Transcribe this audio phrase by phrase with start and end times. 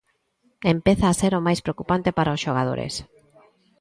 [0.75, 2.93] Empeza a ser o máis preocupante para os xogadores.